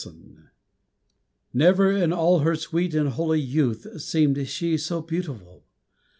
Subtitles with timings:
[0.01, 0.17] Joseph
[1.53, 5.67] NEVER in all her sweet and holy youth Seemed she so beautiful!